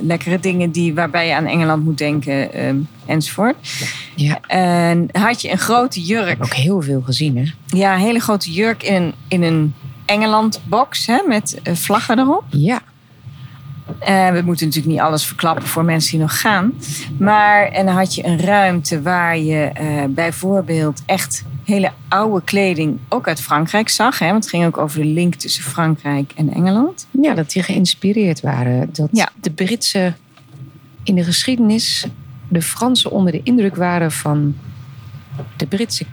lekkere 0.00 0.40
dingen 0.40 0.70
die, 0.70 0.94
waarbij 0.94 1.26
je 1.26 1.34
aan 1.34 1.46
Engeland 1.46 1.84
moet 1.84 1.98
denken 1.98 2.66
um, 2.66 2.88
enzovoort. 3.06 3.56
Ja. 4.14 4.40
En 4.46 5.08
had 5.12 5.42
je 5.42 5.50
een 5.50 5.58
grote 5.58 6.00
jurk. 6.00 6.44
Ook 6.44 6.54
heel 6.54 6.82
veel 6.82 7.00
gezien, 7.00 7.36
hè? 7.36 7.44
Ja, 7.66 7.94
een 7.94 8.00
hele 8.00 8.20
grote 8.20 8.52
jurk 8.52 8.82
in 8.82 8.94
een, 8.94 9.14
in 9.28 9.42
een 9.42 9.74
Engeland-box 10.04 11.06
hè, 11.06 11.22
met 11.26 11.60
vlaggen 11.62 12.18
erop. 12.18 12.44
Ja. 12.48 12.80
Uh, 13.88 14.30
we 14.30 14.42
moeten 14.44 14.66
natuurlijk 14.66 14.94
niet 14.94 15.02
alles 15.02 15.24
verklappen 15.24 15.66
voor 15.66 15.84
mensen 15.84 16.10
die 16.10 16.20
nog 16.20 16.40
gaan. 16.40 16.72
Maar 17.18 17.66
en 17.66 17.86
dan 17.86 17.94
had 17.94 18.14
je 18.14 18.24
een 18.24 18.40
ruimte 18.40 19.02
waar 19.02 19.38
je 19.38 19.70
uh, 19.80 20.04
bijvoorbeeld 20.08 21.02
echt 21.06 21.44
hele 21.64 21.92
oude 22.08 22.44
kleding 22.44 22.98
ook 23.08 23.28
uit 23.28 23.40
Frankrijk 23.40 23.88
zag. 23.88 24.18
Hè? 24.18 24.30
Want 24.30 24.44
het 24.44 24.52
ging 24.52 24.64
ook 24.64 24.78
over 24.78 25.00
de 25.00 25.06
link 25.06 25.34
tussen 25.34 25.64
Frankrijk 25.64 26.32
en 26.36 26.52
Engeland. 26.52 27.06
Ja, 27.10 27.34
dat 27.34 27.50
die 27.50 27.62
geïnspireerd 27.62 28.40
waren. 28.40 28.88
Dat 28.92 29.08
ja. 29.12 29.28
de 29.40 29.50
Britse 29.50 30.14
in 31.02 31.14
de 31.14 31.24
geschiedenis 31.24 32.06
de 32.48 32.62
Fransen 32.62 33.10
onder 33.10 33.32
de 33.32 33.40
indruk 33.42 33.76
waren 33.76 34.12
van 34.12 34.56
de 35.56 35.66
Britse 35.66 36.06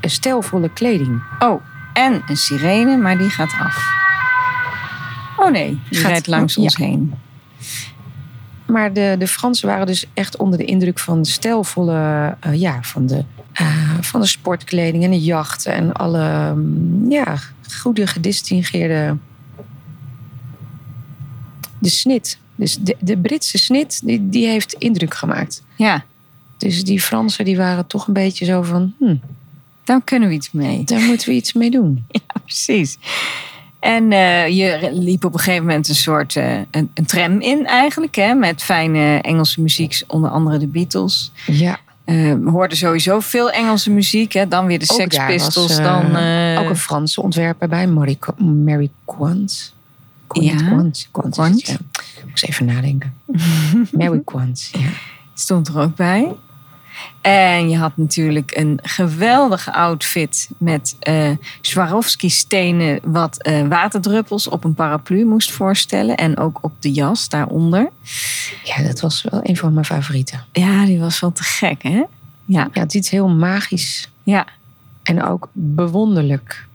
stijlvolle 0.00 0.72
kleding. 0.72 1.22
Oh, 1.38 1.62
en 1.92 2.22
een 2.26 2.36
sirene, 2.36 2.96
maar 2.96 3.18
die 3.18 3.30
gaat 3.30 3.52
af. 3.60 3.99
Oh 5.40 5.50
nee, 5.50 5.78
die 5.90 5.98
gaat 5.98 6.10
rijdt 6.10 6.26
langs 6.26 6.56
ons 6.56 6.76
heen. 6.76 7.14
Maar 8.66 8.92
de, 8.92 9.16
de 9.18 9.26
Fransen 9.26 9.68
waren 9.68 9.86
dus 9.86 10.06
echt 10.14 10.36
onder 10.36 10.58
de 10.58 10.64
indruk 10.64 10.98
van 10.98 11.22
de 11.22 11.28
stijlvolle, 11.28 12.36
uh, 12.46 12.54
ja, 12.54 12.82
van 12.82 13.06
de, 13.06 13.24
uh, 13.60 13.98
van 14.00 14.20
de 14.20 14.26
sportkleding 14.26 15.04
en 15.04 15.10
de 15.10 15.20
jachten 15.20 15.72
en 15.72 15.92
alle 15.92 16.48
um, 16.48 17.10
ja, 17.10 17.38
goede 17.72 18.06
gedistingeerde. 18.06 19.16
De 21.78 21.88
snit. 21.88 22.38
Dus 22.54 22.76
de, 22.76 22.96
de 23.00 23.18
Britse 23.18 23.58
snit, 23.58 24.00
die, 24.04 24.28
die 24.28 24.46
heeft 24.46 24.72
indruk 24.72 25.14
gemaakt. 25.14 25.62
Ja. 25.76 26.04
Dus 26.56 26.84
die 26.84 27.00
Fransen 27.00 27.44
die 27.44 27.56
waren 27.56 27.86
toch 27.86 28.06
een 28.06 28.12
beetje 28.12 28.44
zo 28.44 28.62
van. 28.62 28.94
Hm, 28.98 29.16
daar 29.84 30.02
kunnen 30.04 30.28
we 30.28 30.34
iets 30.34 30.50
mee. 30.50 30.84
Daar 30.84 31.00
moeten 31.00 31.28
we 31.28 31.34
iets 31.34 31.52
mee 31.52 31.70
doen. 31.70 32.04
Ja, 32.08 32.40
precies. 32.44 32.98
En 33.80 34.10
uh, 34.10 34.48
je 34.48 34.90
liep 34.92 35.24
op 35.24 35.32
een 35.32 35.38
gegeven 35.38 35.66
moment 35.66 35.88
een 35.88 35.94
soort 35.94 36.34
uh, 36.34 36.52
een, 36.70 36.90
een, 36.94 37.06
tram 37.06 37.40
in 37.40 37.66
eigenlijk. 37.66 38.14
Hè, 38.14 38.34
met 38.34 38.62
fijne 38.62 39.18
Engelse 39.20 39.60
muziek, 39.60 40.02
onder 40.06 40.30
andere 40.30 40.58
de 40.58 40.66
Beatles. 40.66 41.32
Ja. 41.46 41.78
Uh, 42.06 42.34
we 42.34 42.50
hoorden 42.50 42.76
sowieso 42.76 43.20
veel 43.20 43.50
Engelse 43.50 43.90
muziek. 43.90 44.32
Hè, 44.32 44.48
dan 44.48 44.66
weer 44.66 44.78
de 44.78 44.84
Sex 44.84 45.18
Pistols. 45.26 45.68
Was, 45.68 45.76
dan, 45.76 46.06
ook 46.58 46.68
een 46.68 46.76
Franse 46.76 47.22
ontwerper 47.22 47.68
bij, 47.68 47.86
Mary, 47.86 48.18
Mary 48.36 48.90
Quant. 49.04 49.74
Ja. 50.32 50.54
Quant. 50.54 51.08
Quant. 51.10 51.34
Quant. 51.34 51.66
Ja. 51.66 51.76
Moet 52.24 52.42
eens 52.42 52.42
even 52.42 52.66
nadenken. 52.66 53.14
Mary 53.98 54.20
Quant, 54.24 54.68
ja. 54.72 54.88
Stond 55.34 55.68
er 55.68 55.78
ook 55.78 55.96
bij. 55.96 56.34
En 57.20 57.70
je 57.70 57.76
had 57.76 57.96
natuurlijk 57.96 58.56
een 58.56 58.78
geweldige 58.82 59.72
outfit 59.72 60.48
met 60.58 60.96
uh, 61.08 61.30
Swarovski-stenen, 61.60 63.00
wat 63.02 63.46
uh, 63.48 63.66
waterdruppels 63.68 64.48
op 64.48 64.64
een 64.64 64.74
paraplu 64.74 65.24
moest 65.24 65.50
voorstellen. 65.50 66.16
En 66.16 66.38
ook 66.38 66.58
op 66.60 66.72
de 66.78 66.92
jas 66.92 67.28
daaronder. 67.28 67.90
Ja, 68.64 68.82
dat 68.82 69.00
was 69.00 69.22
wel 69.30 69.40
een 69.42 69.56
van 69.56 69.72
mijn 69.72 69.84
favorieten. 69.84 70.44
Ja, 70.52 70.84
die 70.84 71.00
was 71.00 71.20
wel 71.20 71.32
te 71.32 71.42
gek, 71.42 71.82
hè? 71.82 72.02
Ja, 72.44 72.68
ja 72.72 72.80
het 72.80 72.94
is 72.94 73.00
iets 73.00 73.10
heel 73.10 73.28
magisch. 73.28 74.10
Ja. 74.22 74.46
En 75.02 75.24
ook 75.24 75.48
bewonderlijk. 75.52 76.66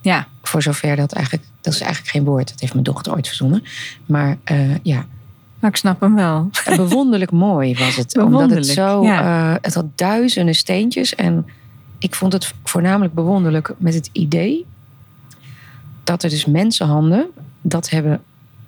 Ja. 0.00 0.26
Voor 0.42 0.62
zover 0.62 0.96
dat 0.96 1.12
eigenlijk, 1.12 1.46
dat 1.60 1.74
is 1.74 1.80
eigenlijk 1.80 2.10
geen 2.10 2.24
woord, 2.24 2.48
dat 2.48 2.60
heeft 2.60 2.72
mijn 2.72 2.84
dochter 2.84 3.12
ooit 3.12 3.26
verzonnen. 3.26 3.64
Maar 4.06 4.36
uh, 4.52 4.74
ja, 4.82 5.06
maar 5.60 5.70
ik 5.70 5.76
snap 5.76 6.00
hem 6.00 6.14
wel. 6.14 6.50
Bewonderlijk 6.76 7.30
mooi 7.48 7.74
was 7.74 7.96
het. 7.96 8.18
Omdat 8.18 8.50
het 8.50 8.66
zo. 8.66 9.02
Ja. 9.02 9.50
Uh, 9.50 9.56
het 9.62 9.74
had 9.74 9.86
duizenden 9.94 10.54
steentjes. 10.54 11.14
En 11.14 11.46
ik 11.98 12.14
vond 12.14 12.32
het 12.32 12.54
voornamelijk 12.64 13.14
bewonderlijk 13.14 13.74
met 13.78 13.94
het 13.94 14.08
idee. 14.12 14.66
dat 16.04 16.22
er 16.22 16.30
dus 16.30 16.44
mensenhanden 16.44 17.26
dat 17.62 17.90
hebben 17.90 18.22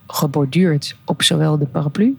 geborduurd 0.06 0.96
op 1.04 1.22
zowel 1.22 1.58
de 1.58 1.66
paraplu. 1.66 2.18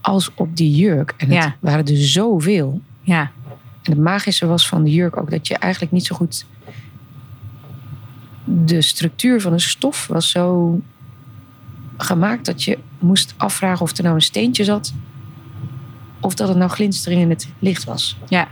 als 0.00 0.30
op 0.34 0.56
die 0.56 0.74
jurk. 0.74 1.14
En 1.16 1.26
het 1.26 1.42
ja. 1.42 1.56
waren 1.60 1.86
er 1.86 1.96
zoveel. 1.96 2.80
Ja. 3.00 3.30
En 3.82 3.92
het 3.92 3.98
magische 3.98 4.46
was 4.46 4.68
van 4.68 4.84
de 4.84 4.90
jurk 4.90 5.16
ook 5.16 5.30
dat 5.30 5.46
je 5.46 5.56
eigenlijk 5.56 5.92
niet 5.92 6.06
zo 6.06 6.16
goed. 6.16 6.46
De 8.44 8.82
structuur 8.82 9.40
van 9.40 9.52
de 9.52 9.58
stof 9.58 10.06
was 10.06 10.30
zo 10.30 10.80
gemaakt 12.04 12.44
dat 12.44 12.62
je 12.64 12.78
moest 12.98 13.34
afvragen 13.36 13.82
of 13.82 13.96
er 13.96 14.02
nou 14.02 14.14
een 14.14 14.22
steentje 14.22 14.64
zat. 14.64 14.92
Of 16.20 16.34
dat 16.34 16.48
het 16.48 16.56
nou 16.56 16.70
glinstering 16.70 17.20
in 17.20 17.30
het 17.30 17.48
licht 17.58 17.84
was. 17.84 18.16
Ja. 18.28 18.48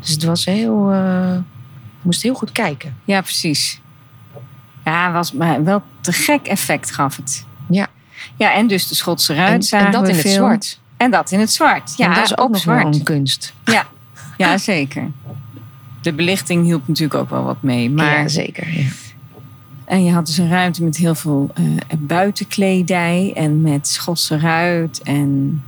Dus 0.00 0.10
het 0.10 0.24
was 0.24 0.44
heel. 0.44 0.92
Uh, 0.92 1.34
je 2.00 2.04
moest 2.04 2.22
heel 2.22 2.34
goed 2.34 2.52
kijken. 2.52 2.96
Ja, 3.04 3.20
precies. 3.20 3.80
Ja, 4.84 5.12
was 5.12 5.32
maar 5.32 5.64
wel 5.64 5.82
te 6.00 6.12
gek 6.12 6.46
effect 6.46 6.92
gaf 6.92 7.16
het. 7.16 7.46
Ja. 7.68 7.86
Ja, 8.36 8.54
en 8.54 8.66
dus 8.66 8.88
de 8.88 8.94
Schotse 8.94 9.34
ruit 9.34 9.72
en, 9.72 9.86
en 9.86 9.92
dat 9.92 10.08
in 10.08 10.14
het 10.14 10.28
zwart. 10.28 10.80
En 10.96 11.10
dat 11.10 11.30
in 11.30 11.40
het 11.40 11.52
zwart. 11.52 11.96
Ja, 11.96 12.06
en 12.06 12.14
dat 12.14 12.24
is 12.24 12.38
ook 12.38 12.50
nog 12.50 12.60
zwart. 12.60 12.94
een 12.94 13.02
kunst. 13.02 13.54
Ja, 13.64 13.86
ja 14.36 14.58
zeker. 14.58 15.10
De 16.02 16.12
belichting 16.12 16.64
hielp 16.64 16.88
natuurlijk 16.88 17.20
ook 17.20 17.30
wel 17.30 17.44
wat 17.44 17.62
mee. 17.62 17.90
Maar... 17.90 18.20
Ja, 18.20 18.28
zeker. 18.28 18.78
Ja. 18.78 18.86
En 19.88 20.04
je 20.04 20.12
had 20.12 20.26
dus 20.26 20.38
een 20.38 20.48
ruimte 20.48 20.84
met 20.84 20.96
heel 20.96 21.14
veel 21.14 21.50
uh, 21.60 21.76
buitenkledij 21.98 23.32
en 23.34 23.60
met 23.60 23.88
Schotse 23.88 24.38
ruit. 24.38 25.02
En 25.02 25.62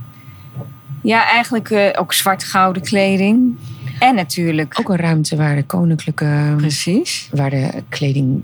ja, 1.01 1.25
eigenlijk 1.29 1.69
uh, 1.69 1.89
ook 1.95 2.13
zwart-gouden 2.13 2.81
kleding. 2.81 3.57
En 3.99 4.15
natuurlijk. 4.15 4.79
Ook 4.79 4.89
een 4.89 4.95
ruimte 4.95 5.35
waar 5.35 5.55
de 5.55 5.63
koninklijke. 5.63 6.53
Precies. 6.57 7.29
Waar 7.31 7.49
de 7.49 7.83
kleding. 7.89 8.43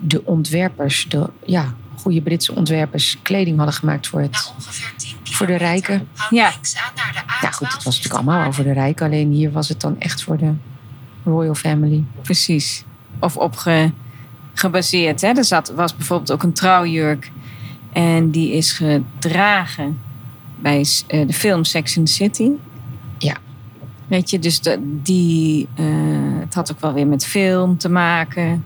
De 0.00 0.24
ontwerpers, 0.24 1.08
de 1.08 1.30
ja, 1.44 1.74
goede 1.96 2.22
Britse 2.22 2.54
ontwerpers, 2.54 3.18
kleding 3.22 3.56
hadden 3.56 3.74
gemaakt 3.74 4.06
voor 4.06 4.20
het. 4.20 4.52
Voor 5.22 5.46
de 5.46 5.56
rijken. 5.56 6.08
Ja. 6.30 6.52
Ja, 7.40 7.50
goed, 7.50 7.72
het 7.72 7.82
was 7.82 7.96
natuurlijk 7.96 8.14
allemaal 8.14 8.46
over 8.46 8.64
de 8.64 8.72
rijken. 8.72 9.06
Alleen 9.06 9.30
hier 9.30 9.52
was 9.52 9.68
het 9.68 9.80
dan 9.80 10.00
echt 10.00 10.22
voor 10.22 10.36
de 10.36 10.52
royal 11.24 11.54
family. 11.54 12.04
Precies. 12.22 12.84
Of 13.20 13.36
opge 13.36 13.92
gebaseerd. 14.54 15.20
Hè? 15.20 15.28
Er 15.28 15.44
zat, 15.44 15.72
was 15.74 15.96
bijvoorbeeld 15.96 16.32
ook 16.32 16.42
een 16.42 16.52
trouwjurk. 16.52 17.30
En 17.92 18.30
die 18.30 18.52
is 18.52 18.72
gedragen 18.72 20.00
bij 20.56 20.78
uh, 20.78 21.26
de 21.26 21.32
film 21.32 21.64
Sex 21.64 21.98
and 21.98 22.06
the 22.06 22.12
City. 22.12 22.50
Ja. 23.18 23.36
Weet 24.06 24.30
je, 24.30 24.38
dus 24.38 24.60
de, 24.60 24.78
die, 25.02 25.68
uh, 25.80 26.40
het 26.40 26.54
had 26.54 26.72
ook 26.72 26.80
wel 26.80 26.92
weer 26.92 27.06
met 27.06 27.26
film 27.26 27.78
te 27.78 27.88
maken. 27.88 28.64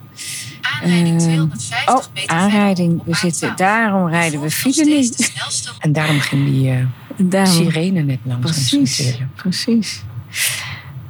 Aanrijding 0.83 1.21
250 1.21 1.95
oh, 1.95 2.05
meter 2.14 2.37
aanrijding. 2.37 3.03
We 3.05 3.14
zitten, 3.14 3.57
daarom 3.57 4.09
rijden 4.09 4.41
we 4.41 4.50
file 4.50 4.85
niet. 4.85 5.33
En 5.79 5.93
daarom 5.93 6.21
ging 6.21 6.45
die 6.45 6.71
uh, 6.71 6.87
daarom, 7.17 7.55
sirene 7.55 8.03
net 8.03 8.19
langs 8.23 8.50
precies, 8.50 9.19
Precies. 9.35 10.03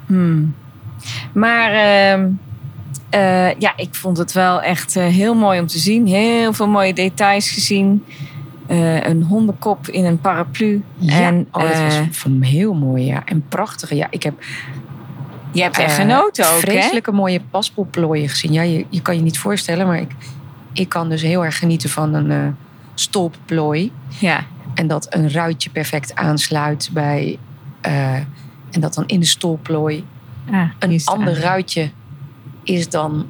Hmm. 0.06 0.54
Maar... 1.32 1.72
Uh, 3.14 3.44
uh, 3.44 3.54
ja, 3.58 3.72
ik 3.76 3.94
vond 3.94 4.18
het 4.18 4.32
wel 4.32 4.62
echt 4.62 4.96
uh, 4.96 5.04
heel 5.06 5.34
mooi 5.34 5.60
om 5.60 5.66
te 5.66 5.78
zien. 5.78 6.06
Heel 6.06 6.52
veel 6.52 6.68
mooie 6.68 6.94
details 6.94 7.50
gezien. 7.50 8.04
Uh, 8.68 9.06
een 9.06 9.22
hondenkop 9.22 9.88
in 9.88 10.04
een 10.04 10.20
paraplu. 10.20 10.82
Ja, 10.96 11.20
en, 11.20 11.46
oh, 11.52 11.62
dat 11.62 11.78
was 11.78 12.24
heel 12.40 12.74
mooi, 12.74 13.04
ja. 13.04 13.22
En 13.24 13.44
prachtige. 13.48 13.96
Ja, 13.96 14.06
ik 14.10 14.22
heb. 14.22 14.42
Je 15.52 15.62
hebt 15.62 15.78
echt 15.78 15.94
genoten 15.94 16.52
ook, 16.52 16.60
Vreselijke 16.60 17.10
hè? 17.10 17.16
mooie 17.16 17.40
paspoelplooien 17.50 18.28
gezien. 18.28 18.52
Ja, 18.52 18.62
je, 18.62 18.86
je 18.88 19.02
kan 19.02 19.16
je 19.16 19.22
niet 19.22 19.38
voorstellen, 19.38 19.86
maar 19.86 20.00
ik, 20.00 20.10
ik 20.72 20.88
kan 20.88 21.08
dus 21.08 21.22
heel 21.22 21.44
erg 21.44 21.58
genieten 21.58 21.90
van 21.90 22.14
een 22.14 22.56
stolpplooi. 22.94 23.92
Ja. 24.18 24.44
En 24.74 24.86
dat 24.86 25.06
een 25.14 25.30
ruitje 25.30 25.70
perfect 25.70 26.14
aansluit 26.14 26.90
bij. 26.92 27.38
en 27.80 28.80
dat 28.80 28.94
dan 28.94 29.06
in 29.06 29.20
de 29.20 29.26
stolplooi 29.26 30.04
ah, 30.50 30.68
een 30.78 31.00
ander 31.04 31.38
ruitje 31.40 31.90
is 32.64 32.88
dan 32.88 33.26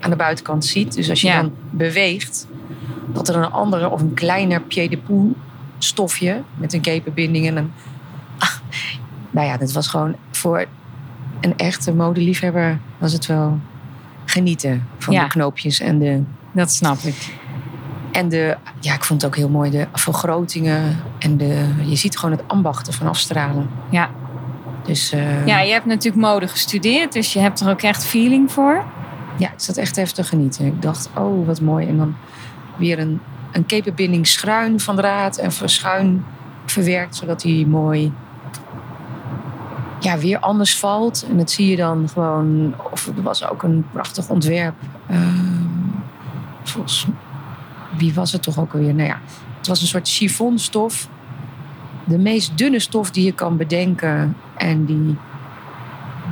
aan 0.00 0.10
de 0.10 0.16
buitenkant 0.16 0.64
ziet. 0.64 0.94
Dus 0.94 1.10
als 1.10 1.20
je 1.20 1.26
Ja. 1.26 1.40
dan 1.40 1.52
beweegt, 1.70 2.46
dat 3.12 3.28
er 3.28 3.36
een 3.36 3.50
andere 3.52 3.90
of 3.90 4.00
een 4.00 4.14
kleiner 4.14 4.60
pied 4.60 4.90
de 4.90 4.98
poule 4.98 5.32
stofje 5.78 6.42
met 6.54 6.72
een 6.72 6.80
kepenbinding 6.80 7.46
en 7.46 7.56
een. 7.56 7.72
Ah, 8.38 8.48
nou 9.30 9.46
ja, 9.46 9.56
dat 9.56 9.72
was 9.72 9.86
gewoon 9.88 10.16
voor 10.30 10.66
een 11.40 11.56
echte 11.56 11.92
modeliefhebber 11.92 12.78
was 12.98 13.12
het 13.12 13.26
wel 13.26 13.58
genieten 14.24 14.86
van 14.98 15.14
Ja. 15.14 15.22
de 15.22 15.28
knoopjes 15.28 15.80
en 15.80 15.98
de, 15.98 16.22
Dat 16.52 16.72
snap 16.72 16.98
ik. 16.98 17.34
en 18.12 18.28
de. 18.28 18.56
Ja, 18.80 18.94
ik 18.94 19.04
vond 19.04 19.22
het 19.22 19.30
ook 19.30 19.36
heel 19.36 19.48
mooi, 19.48 19.70
de 19.70 19.86
vergrotingen. 19.92 20.96
En 21.18 21.36
de, 21.36 21.68
je 21.84 21.96
ziet 21.96 22.18
gewoon 22.18 22.36
het 22.36 22.48
ambachten 22.48 22.92
van 22.92 23.06
afstralen. 23.06 23.68
Ja. 23.90 24.10
Dus 24.84 25.12
eh, 25.12 25.46
Ja, 25.46 25.60
je 25.60 25.72
hebt 25.72 25.86
natuurlijk 25.86 26.24
mode 26.26 26.48
gestudeerd, 26.48 27.12
dus 27.12 27.32
je 27.32 27.38
hebt 27.38 27.60
er 27.60 27.70
ook 27.70 27.82
echt 27.82 28.04
feeling 28.04 28.52
voor. 28.52 28.84
ja, 29.38 29.48
ik 29.52 29.60
zat 29.60 29.76
echt 29.76 29.96
even 29.96 30.14
te 30.14 30.24
genieten. 30.24 30.66
Ik 30.66 30.82
dacht, 30.82 31.10
oh, 31.16 31.46
wat 31.46 31.60
mooi. 31.60 31.86
En 31.86 31.96
dan 31.96 32.16
weer 32.76 32.98
een, 32.98 33.20
een 33.52 33.66
kepenbinding 33.66 34.26
schuin 34.26 34.80
van 34.80 34.96
draad 34.96 35.36
en 35.36 35.52
schuin 35.64 36.24
verwerkt, 36.66 37.16
zodat 37.16 37.42
hij 37.42 37.64
mooi 37.68 38.12
ja, 40.04 40.18
weer 40.18 40.38
anders 40.38 40.78
valt. 40.78 41.26
En 41.28 41.36
dat 41.36 41.50
zie 41.50 41.70
je 41.70 41.76
dan 41.76 42.08
gewoon. 42.08 42.74
Of 42.90 43.06
er 43.06 43.22
was 43.22 43.48
ook 43.48 43.62
een 43.62 43.86
prachtig 43.92 44.28
ontwerp. 44.28 44.74
Ehm, 45.08 45.64
volgens 46.62 47.06
wie 47.96 48.14
was 48.14 48.32
het 48.32 48.42
toch 48.42 48.58
ook 48.58 48.72
alweer? 48.72 48.94
Nou 48.94 49.08
ja, 49.08 49.20
het 49.58 49.66
was 49.66 49.80
een 49.80 49.86
soort 49.86 50.08
chiffonstof. 50.08 51.08
De 52.04 52.18
meest 52.18 52.58
dunne 52.58 52.78
stof 52.78 53.10
die 53.10 53.24
je 53.24 53.32
kan 53.32 53.56
bedenken. 53.56 54.36
En 54.56 54.84
die, 54.84 55.16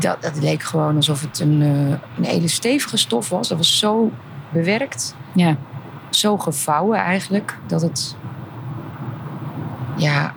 dat, 0.00 0.22
dat 0.22 0.38
leek 0.40 0.62
gewoon 0.62 0.96
alsof 0.96 1.20
het 1.20 1.40
een, 1.40 1.62
eh, 1.62 1.98
een 2.18 2.24
hele 2.24 2.48
stevige 2.48 2.96
stof 2.96 3.28
was. 3.28 3.48
Dat 3.48 3.58
was 3.58 3.78
zo 3.78 4.10
bewerkt 4.52 5.14
Ja. 5.32 5.56
zo 6.10 6.38
gevouwen 6.38 6.98
eigenlijk 6.98 7.58
dat 7.66 7.82
het. 7.82 8.16
Ja, 9.96 10.32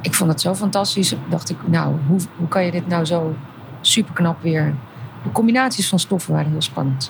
ik 0.00 0.14
vond 0.14 0.30
het 0.30 0.40
zo 0.40 0.54
fantastisch. 0.54 1.14
Dacht 1.28 1.50
ik, 1.50 1.68
nou, 1.68 1.94
hoe, 2.06 2.20
hoe 2.36 2.48
kan 2.48 2.64
je 2.64 2.70
dit 2.70 2.86
nou 2.86 3.04
zo 3.04 3.34
super 3.80 4.14
knap 4.14 4.42
weer. 4.42 4.74
De 5.22 5.32
combinaties 5.32 5.88
van 5.88 5.98
stoffen 5.98 6.32
waren 6.34 6.50
heel 6.50 6.62
spannend. 6.62 7.08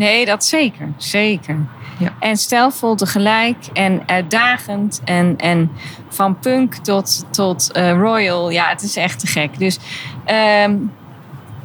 Nee, 0.00 0.24
dat 0.24 0.44
zeker. 0.44 0.92
Zeker. 0.96 1.56
Ja. 1.98 2.14
En 2.18 2.36
stijlvol 2.36 2.94
tegelijk 2.94 3.66
en 3.72 4.02
uitdagend. 4.06 5.00
En, 5.04 5.36
en 5.36 5.70
van 6.08 6.38
punk 6.38 6.74
tot, 6.74 7.24
tot 7.30 7.72
eh, 7.72 7.92
royal. 7.92 8.50
Ja, 8.50 8.68
het 8.68 8.82
is 8.82 8.96
echt 8.96 9.18
te 9.18 9.26
gek. 9.26 9.58
Dus 9.58 9.78
ehm, 10.24 10.76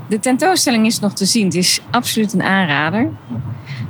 de 0.08 0.20
tentoonstelling 0.20 0.86
is 0.86 1.00
nog 1.00 1.14
te 1.14 1.26
zien. 1.26 1.46
Het 1.46 1.56
is 1.56 1.82
absoluut 1.92 2.34
een 2.34 2.44
aanrader. 2.44 3.10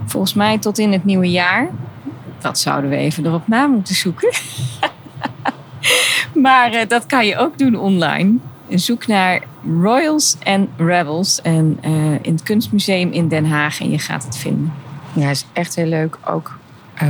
Volgens 0.06 0.34
mij 0.34 0.58
tot 0.58 0.78
in 0.78 0.92
het 0.92 1.06
nieuwe 1.06 1.32
jaar. 1.32 1.70
Dat 2.40 2.60
zouden 2.60 2.90
we 2.90 2.96
even 2.96 3.26
erop 3.26 3.48
na 3.48 3.68
moeten 3.68 3.96
zoeken. 3.96 4.34
maar 6.46 6.72
eh, 6.72 6.88
dat 6.88 7.06
kan 7.06 7.26
je 7.26 7.38
ook 7.38 7.58
doen 7.58 7.76
online. 7.76 8.38
Zoek 8.70 9.08
naar 9.08 9.42
Royals 9.82 10.36
en 10.44 10.70
Rebels 10.78 11.42
en, 11.42 11.78
eh, 11.82 11.92
in 12.22 12.34
het 12.34 12.44
Kunstmuseum 12.44 13.12
in 13.12 13.28
Den 13.28 13.46
Haag 13.46 13.80
en 13.80 13.90
je 13.90 14.00
gaat 14.00 14.24
het 14.24 14.38
vinden. 14.38 14.74
Ja, 15.14 15.30
is 15.30 15.46
echt 15.54 15.76
heel 15.76 15.86
leuk. 15.86 16.18
Ook 16.26 16.58
eh, 16.94 17.08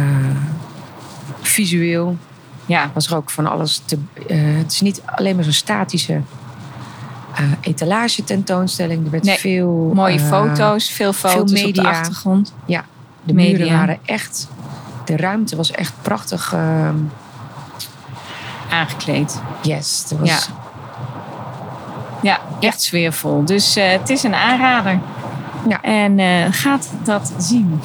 visueel 1.41 2.17
Ja, 2.65 2.91
was 2.93 3.07
er 3.07 3.15
ook 3.15 3.29
van 3.29 3.45
alles 3.47 3.81
te. 3.85 3.97
eh, 4.27 4.37
het 4.57 4.71
is 4.71 4.81
niet 4.81 5.01
alleen 5.05 5.35
maar 5.35 5.43
zo'n 5.43 5.53
statische 5.53 6.21
etalage 7.61 8.23
tentoonstelling. 8.23 9.05
Er 9.05 9.11
werd 9.11 9.23
Nee, 9.23 9.37
veel. 9.37 9.91
mooie 9.93 10.19
foto's, 10.19 10.89
veel 10.91 11.13
foto's 11.13 11.41
op 11.41 11.47
de 11.47 11.53
media. 11.63 11.89
achtergrond. 11.89 12.53
De 13.23 13.33
media. 13.33 13.57
muren 13.57 13.77
waren 13.77 13.97
echt. 14.05 14.47
De 15.05 15.17
ruimte 15.17 15.55
was 15.55 15.71
echt 15.71 15.93
prachtig. 16.01 16.53
eh, 16.53 16.89
Aangekleed. 18.69 19.41
yes, 19.63 20.05
er 20.11 20.17
was, 20.19 20.29
Ja. 20.29 20.39
Ja, 22.25 22.41
echt 22.59 22.81
sfeervol. 22.81 23.45
Dus 23.45 23.75
eh, 23.75 23.91
het 23.91 24.09
is 24.09 24.23
een 24.23 24.35
aanrader. 24.35 24.99
Ja. 25.67 25.81
En 25.81 26.19
eh, 26.19 26.47
gaat 26.51 26.91
dat 27.03 27.33
zien. 27.37 27.79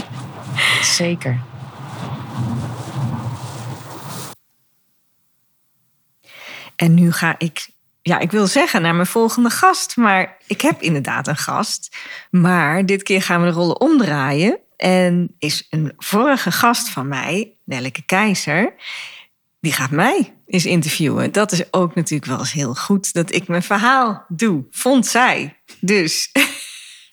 Zeker. 0.98 1.40
En 6.76 6.94
nu 6.94 7.12
ga 7.12 7.34
ik, 7.38 7.68
ja, 8.02 8.18
ik 8.18 8.30
wil 8.30 8.46
zeggen 8.46 8.82
naar 8.82 8.94
mijn 8.94 9.06
volgende 9.06 9.50
gast, 9.50 9.96
maar 9.96 10.36
ik 10.46 10.60
heb 10.60 10.80
inderdaad 10.80 11.26
een 11.26 11.36
gast. 11.36 11.96
Maar 12.30 12.86
dit 12.86 13.02
keer 13.02 13.22
gaan 13.22 13.40
we 13.40 13.46
de 13.46 13.52
rollen 13.52 13.80
omdraaien. 13.80 14.58
En 14.76 15.34
is 15.38 15.66
een 15.70 15.92
vorige 15.96 16.52
gast 16.52 16.88
van 16.88 17.08
mij, 17.08 17.52
Nelleke 17.64 18.02
Keizer, 18.02 18.74
die 19.60 19.72
gaat 19.72 19.90
mij 19.90 20.36
eens 20.46 20.66
interviewen. 20.66 21.32
Dat 21.32 21.52
is 21.52 21.72
ook 21.72 21.94
natuurlijk 21.94 22.30
wel 22.30 22.38
eens 22.38 22.52
heel 22.52 22.74
goed 22.74 23.12
dat 23.12 23.34
ik 23.34 23.48
mijn 23.48 23.62
verhaal 23.62 24.24
doe, 24.28 24.64
vond 24.70 25.06
zij. 25.06 25.56
Dus 25.80 26.32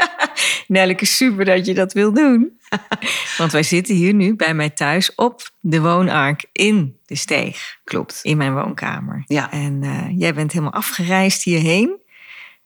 Nelleke, 0.67 1.05
super 1.05 1.45
dat 1.45 1.65
je 1.65 1.73
dat 1.73 1.93
wil 1.93 2.13
doen. 2.13 2.59
Want 3.37 3.51
wij 3.51 3.63
zitten 3.63 3.95
hier 3.95 4.13
nu 4.13 4.35
bij 4.35 4.53
mij 4.53 4.69
thuis 4.69 5.15
op 5.15 5.49
de 5.59 5.81
woonark 5.81 6.45
in 6.51 6.97
de 7.05 7.15
steeg 7.15 7.77
Klopt. 7.83 8.19
in 8.23 8.37
mijn 8.37 8.53
woonkamer. 8.53 9.23
Ja. 9.25 9.51
En 9.51 9.83
eh, 9.83 10.19
jij 10.19 10.33
bent 10.33 10.51
helemaal 10.51 10.73
afgereisd 10.73 11.43
hierheen. 11.43 12.05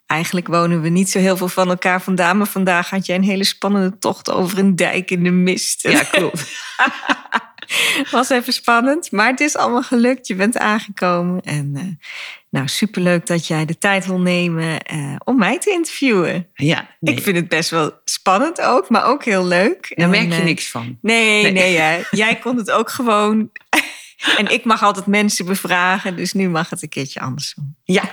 Eigenlijk 0.05 0.47
wonen 0.47 0.81
we 0.81 0.89
niet 0.89 1.09
zo 1.09 1.19
heel 1.19 1.37
veel 1.37 1.47
van 1.47 1.69
elkaar 1.69 2.01
vandaan. 2.01 2.37
Maar 2.37 2.47
vandaag 2.47 2.89
had 2.89 3.05
jij 3.05 3.15
een 3.15 3.23
hele 3.23 3.43
spannende 3.43 3.97
tocht 3.97 4.31
over 4.31 4.57
een 4.57 4.75
dijk 4.75 5.11
in 5.11 5.23
de 5.23 5.31
mist. 5.31 5.81
Ja, 5.81 6.03
klopt. 6.03 6.45
Was 8.11 8.29
even 8.29 8.53
spannend, 8.53 9.11
maar 9.11 9.27
het 9.27 9.39
is 9.39 9.57
allemaal 9.57 9.83
gelukt. 9.83 10.27
Je 10.27 10.35
bent 10.35 10.57
aangekomen. 10.57 11.41
En 11.41 11.71
eh, 11.75 12.09
nou, 12.49 12.67
superleuk 12.67 13.25
dat 13.25 13.47
jij 13.47 13.65
de 13.65 13.77
tijd 13.77 14.05
wil 14.05 14.19
nemen 14.19 14.81
eh, 14.81 15.15
om 15.23 15.37
mij 15.37 15.59
te 15.59 15.71
interviewen. 15.71 16.47
Ja, 16.53 16.95
nee. 16.99 17.15
Ik 17.15 17.23
vind 17.23 17.35
het 17.35 17.47
best 17.47 17.69
wel 17.69 17.91
spannend 18.03 18.61
ook, 18.61 18.89
maar 18.89 19.05
ook 19.05 19.25
heel 19.25 19.45
leuk. 19.45 19.93
daar 19.95 20.05
En, 20.05 20.11
merk 20.11 20.33
je 20.33 20.39
eh, 20.39 20.43
niks 20.43 20.69
van. 20.69 20.97
Nee, 21.01 21.41
Nee. 21.41 21.51
nee, 21.51 21.77
hè. 21.77 22.01
jij 22.11 22.35
kon 22.35 22.57
het 22.57 22.71
ook 22.71 22.89
gewoon. 22.89 23.49
En 24.37 24.47
ik 24.47 24.63
mag 24.63 24.83
altijd 24.83 25.05
mensen 25.05 25.45
bevragen, 25.45 26.15
dus 26.15 26.33
nu 26.33 26.49
mag 26.49 26.69
het 26.69 26.81
een 26.81 26.89
keertje 26.89 27.19
anders 27.19 27.53
doen. 27.53 27.75
Ja. 27.83 28.11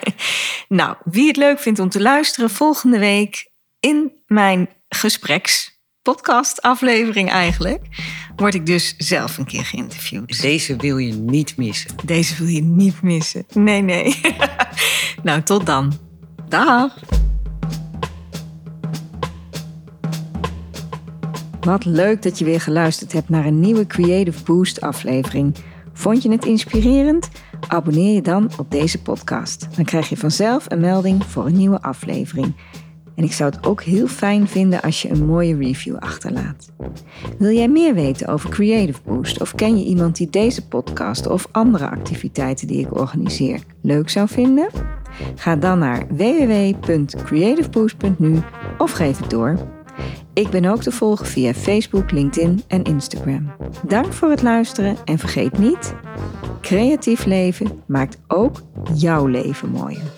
Nou, 0.69 0.97
wie 1.05 1.27
het 1.27 1.37
leuk 1.37 1.61
vindt 1.61 1.79
om 1.79 1.89
te 1.89 2.01
luisteren, 2.01 2.51
volgende 2.51 2.99
week 2.99 3.51
in 3.81 4.13
mijn 4.27 4.69
gesprekspodcast 4.89 5.78
aflevering 6.61 7.31
eigenlijk, 7.31 7.87
word 8.37 8.55
ik 8.55 8.67
dus 8.67 8.95
zelf 8.99 9.39
een 9.39 9.45
keer 9.45 9.65
geïnterviewd. 9.65 10.41
Deze 10.41 10.77
wil 10.77 10.99
je 10.99 11.13
niet 11.13 11.57
missen. 11.57 11.91
Deze 12.05 12.35
wil 12.37 12.47
je 12.47 12.63
niet 12.63 13.03
missen. 13.03 13.45
Nee, 13.55 13.83
nee. 13.83 14.21
nou, 15.23 15.43
tot 15.43 15.67
dan. 15.67 15.93
Dag. 16.49 16.95
Wat 21.61 21.85
leuk 21.85 22.23
dat 22.23 22.39
je 22.39 22.45
weer 22.45 22.61
geluisterd 22.61 23.13
hebt 23.13 23.29
naar 23.29 23.47
een 23.47 23.61
nieuwe 23.61 23.87
Creative 23.87 24.45
Boost 24.45 24.81
aflevering. 24.81 25.57
Vond 25.93 26.23
je 26.23 26.31
het 26.31 26.45
inspirerend? 26.45 27.29
Abonneer 27.69 28.15
je 28.15 28.23
dan 28.23 28.51
op 28.59 28.71
deze 28.71 29.03
podcast. 29.03 29.69
Dan 29.77 29.85
krijg 29.85 30.09
je 30.09 30.17
vanzelf 30.17 30.65
een 30.69 30.81
melding 30.81 31.25
voor 31.25 31.47
een 31.47 31.57
nieuwe 31.57 31.83
aflevering. 31.83 32.55
En 33.19 33.25
ik 33.25 33.33
zou 33.33 33.51
het 33.55 33.67
ook 33.67 33.83
heel 33.83 34.07
fijn 34.07 34.49
vinden 34.49 34.83
als 34.83 35.03
je 35.03 35.11
een 35.11 35.27
mooie 35.27 35.57
review 35.57 35.97
achterlaat. 35.97 36.73
Wil 37.39 37.51
jij 37.51 37.69
meer 37.69 37.95
weten 37.95 38.29
over 38.29 38.51
Creative 38.51 39.01
Boost 39.05 39.41
of 39.41 39.55
ken 39.55 39.79
je 39.79 39.85
iemand 39.85 40.17
die 40.17 40.31
deze 40.31 40.69
podcast 40.69 41.27
of 41.27 41.49
andere 41.51 41.91
activiteiten 41.91 42.67
die 42.67 42.81
ik 42.81 42.97
organiseer 42.97 43.61
leuk 43.83 44.11
zou 44.11 44.29
vinden? 44.29 44.69
Ga 45.35 45.57
dan 45.57 45.79
naar 45.79 46.07
www.creativeboost.nu 46.09 48.39
of 48.79 48.91
geef 48.91 49.19
het 49.19 49.31
door. 49.31 49.57
Ik 50.33 50.51
ben 50.51 50.65
ook 50.65 50.83
te 50.83 50.93
volgen 50.93 51.27
via 51.27 51.55
Facebook, 51.55 52.11
LinkedIn 52.11 52.63
en 52.67 52.83
Instagram. 52.83 53.51
Dank 53.87 54.13
voor 54.13 54.31
het 54.31 54.43
luisteren 54.43 54.97
en 55.05 55.19
vergeet 55.19 55.59
niet: 55.59 55.95
creatief 56.61 57.25
leven 57.25 57.83
maakt 57.87 58.19
ook 58.29 58.63
jouw 58.95 59.27
leven 59.27 59.71
mooier. 59.71 60.18